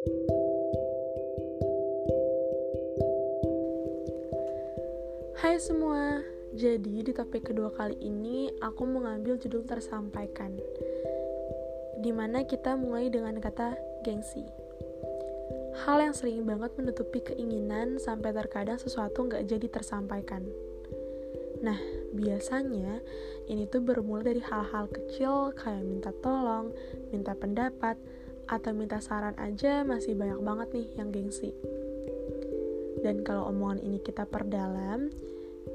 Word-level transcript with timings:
Hai 0.00 0.08
semua, 5.60 6.24
jadi 6.56 7.04
di 7.04 7.12
topik 7.12 7.52
kedua 7.52 7.68
kali 7.68 8.00
ini 8.00 8.48
aku 8.64 8.88
mengambil 8.88 9.36
judul 9.36 9.60
tersampaikan 9.68 10.56
Di 12.00 12.16
mana 12.16 12.48
kita 12.48 12.80
mulai 12.80 13.12
dengan 13.12 13.36
kata 13.44 13.76
gengsi. 14.00 14.48
Hal 15.84 16.00
yang 16.00 16.16
sering 16.16 16.48
banget 16.48 16.72
menutupi 16.80 17.20
keinginan 17.20 18.00
sampai 18.00 18.32
terkadang 18.32 18.80
sesuatu 18.80 19.28
nggak 19.28 19.44
jadi 19.44 19.68
tersampaikan. 19.68 20.48
Nah, 21.60 21.76
biasanya 22.16 23.04
ini 23.52 23.68
tuh 23.68 23.84
bermula 23.84 24.24
dari 24.24 24.40
hal-hal 24.40 24.88
kecil 24.88 25.52
kayak 25.52 25.84
minta 25.84 26.08
tolong, 26.24 26.72
minta 27.12 27.36
pendapat, 27.36 28.00
atau 28.50 28.74
minta 28.74 28.98
saran 28.98 29.38
aja 29.38 29.86
masih 29.86 30.18
banyak 30.18 30.42
banget 30.42 30.68
nih 30.74 30.88
yang 30.98 31.14
gengsi. 31.14 31.54
Dan 33.00 33.22
kalau 33.22 33.46
omongan 33.48 33.80
ini 33.86 34.02
kita 34.02 34.26
perdalam, 34.26 35.08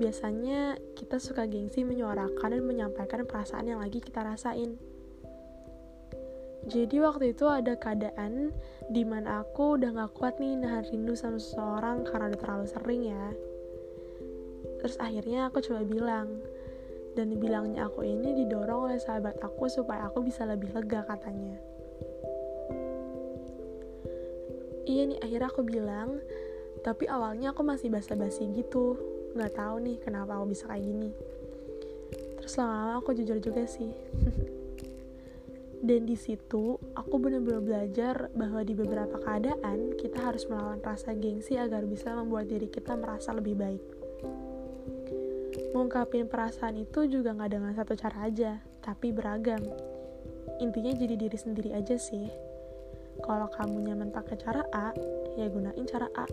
biasanya 0.00 0.80
kita 0.96 1.20
suka 1.20 1.44
gengsi 1.44 1.84
menyuarakan 1.84 2.56
dan 2.56 2.64
menyampaikan 2.64 3.28
perasaan 3.28 3.68
yang 3.68 3.84
lagi 3.84 4.00
kita 4.00 4.24
rasain. 4.24 4.80
Jadi 6.62 6.96
waktu 7.02 7.34
itu 7.34 7.44
ada 7.50 7.74
keadaan 7.74 8.54
di 8.88 9.02
mana 9.02 9.42
aku 9.42 9.76
udah 9.76 9.90
gak 9.98 10.14
kuat 10.14 10.34
nih 10.38 10.54
nahan 10.56 10.86
rindu 10.88 11.12
sama 11.18 11.36
seseorang 11.36 12.06
karena 12.06 12.32
udah 12.32 12.40
terlalu 12.40 12.66
sering 12.70 13.02
ya. 13.10 13.26
Terus 14.78 14.96
akhirnya 15.02 15.50
aku 15.50 15.58
coba 15.62 15.82
bilang, 15.82 16.28
dan 17.18 17.34
bilangnya 17.36 17.90
aku 17.90 18.06
ini 18.06 18.32
didorong 18.42 18.88
oleh 18.90 18.98
sahabat 19.02 19.36
aku 19.42 19.68
supaya 19.68 20.08
aku 20.08 20.24
bisa 20.24 20.46
lebih 20.46 20.70
lega 20.72 21.02
katanya. 21.04 21.71
Iya 24.82 25.02
nih, 25.14 25.18
akhirnya 25.22 25.48
aku 25.48 25.62
bilang, 25.62 26.18
tapi 26.82 27.06
awalnya 27.06 27.54
aku 27.54 27.62
masih 27.62 27.88
basa-basi 27.88 28.50
gitu 28.50 28.98
nggak 29.32 29.54
tahu 29.56 29.80
nih 29.80 29.96
kenapa 30.02 30.36
aku 30.36 30.52
bisa 30.52 30.68
kayak 30.68 30.84
gini 30.84 31.10
terus 32.36 32.58
lama-lama 32.58 33.00
aku 33.00 33.16
jujur 33.16 33.38
juga 33.40 33.64
sih 33.64 33.88
dan 35.86 36.04
di 36.04 36.18
situ 36.18 36.76
aku 36.92 37.14
benar-benar 37.16 37.62
belajar 37.64 38.28
bahwa 38.36 38.60
di 38.66 38.74
beberapa 38.76 39.16
keadaan 39.22 39.96
kita 39.96 40.20
harus 40.20 40.44
melawan 40.50 40.82
rasa 40.84 41.16
gengsi 41.16 41.56
agar 41.56 41.86
bisa 41.86 42.12
membuat 42.12 42.50
diri 42.50 42.68
kita 42.68 42.98
merasa 42.98 43.32
lebih 43.32 43.56
baik 43.56 43.82
Mengungkapin 45.72 46.28
perasaan 46.28 46.76
itu 46.76 47.08
juga 47.08 47.32
nggak 47.32 47.48
dengan 47.48 47.72
satu 47.72 47.96
cara 47.96 48.28
aja, 48.28 48.60
tapi 48.84 49.08
beragam. 49.08 49.60
Intinya 50.60 50.92
jadi 50.92 51.16
diri 51.16 51.32
sendiri 51.32 51.72
aja 51.72 51.96
sih. 51.96 52.28
Kalau 53.20 53.52
kamu 53.52 53.92
nyaman 53.92 54.08
pakai 54.08 54.40
cara 54.40 54.64
A, 54.72 54.96
ya 55.36 55.52
gunain 55.52 55.84
cara 55.84 56.08
A. 56.16 56.24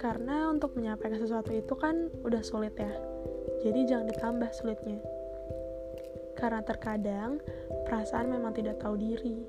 Karena 0.00 0.48
untuk 0.48 0.72
menyampaikan 0.80 1.20
sesuatu 1.20 1.52
itu 1.52 1.76
kan 1.76 2.08
udah 2.24 2.40
sulit 2.40 2.72
ya. 2.80 2.88
Jadi 3.60 3.84
jangan 3.84 4.08
ditambah 4.08 4.50
sulitnya. 4.56 4.96
Karena 6.40 6.64
terkadang 6.64 7.36
perasaan 7.84 8.32
memang 8.32 8.56
tidak 8.56 8.80
tahu 8.80 8.96
diri. 8.96 9.44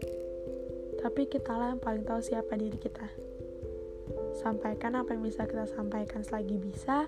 Tapi 1.00 1.32
kitalah 1.32 1.72
yang 1.72 1.80
paling 1.80 2.04
tahu 2.04 2.20
siapa 2.20 2.60
diri 2.60 2.76
kita. 2.76 3.08
Sampaikan 4.36 5.00
apa 5.00 5.16
yang 5.16 5.24
bisa 5.24 5.48
kita 5.48 5.64
sampaikan 5.72 6.20
selagi 6.20 6.60
bisa 6.60 7.08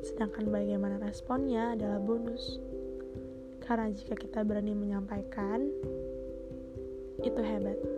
sedangkan 0.00 0.48
bagaimana 0.48 0.96
responnya 0.96 1.76
adalah 1.76 2.00
bonus. 2.00 2.56
Karena 3.60 3.92
jika 3.92 4.16
kita 4.16 4.48
berani 4.48 4.72
menyampaikan 4.72 5.68
itu 7.20 7.40
hebat 7.44 7.97